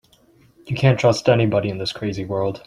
[0.65, 2.59] You can't trust anybody in this crazy world.